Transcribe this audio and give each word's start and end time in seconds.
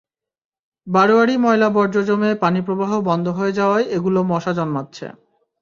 বারোয়ারি 0.87 1.35
ময়লা 1.37 1.69
বর্জ্য 1.69 1.97
জমে 2.03 2.31
পানিপ্রবাহ 2.35 2.91
বন্ধ 3.01 3.25
হয়ে 3.29 3.53
যাওয়ায় 3.53 3.85
এগুলো 3.97 4.19
মশা 4.23 4.51
জন্মাচ্ছে। 4.53 5.05